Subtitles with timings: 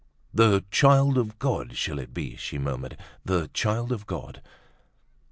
[0.33, 4.41] "The 'Child of God,' shall it be?" she murmured, "the 'Child of God.